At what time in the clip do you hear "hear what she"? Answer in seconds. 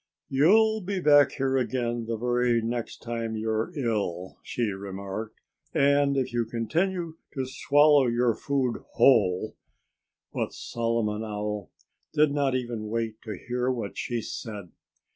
13.47-14.23